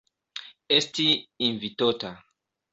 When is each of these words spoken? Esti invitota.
Esti 0.77 1.07
invitota. 1.51 2.13